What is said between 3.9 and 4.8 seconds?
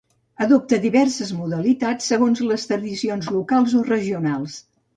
regionals.